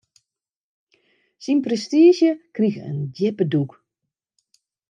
Syn 1.43 1.59
prestiizje 1.65 2.31
krige 2.55 2.81
in 2.91 2.99
djippe 3.15 3.45
dûk. 3.51 3.71